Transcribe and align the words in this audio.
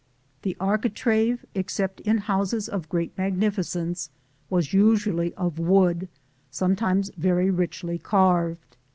The 0.41 0.57
architrave, 0.59 1.45
except 1.53 1.99
in 1.99 2.17
houses 2.17 2.67
of 2.67 2.89
great 2.89 3.15
magnificence, 3.19 4.09
was 4.49 4.73
usually 4.73 5.31
of 5.35 5.59
wood, 5.59 6.07
sometimes 6.49 7.11
very 7.17 7.51
richly 7.51 7.99
carved. 7.99 8.77